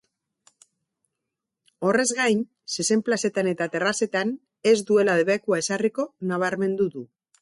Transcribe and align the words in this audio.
Horrez 1.89 2.05
gain, 2.19 2.41
zezen 2.77 3.03
plazetan 3.09 3.49
eta 3.51 3.67
terrazetan 3.75 4.33
ez 4.73 4.77
duela 4.89 5.19
debekua 5.21 5.61
ezarriko 5.67 6.09
nabarmendu 6.33 6.89
du. 6.97 7.07